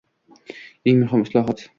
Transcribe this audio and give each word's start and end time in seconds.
Eng 0.91 1.03
muhim 1.03 1.27
islohot 1.29 1.65